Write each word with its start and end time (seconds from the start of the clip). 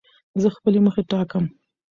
زه 0.41 0.47
خپلي 0.55 0.79
موخي 0.85 1.03
ټاکم. 1.11 1.45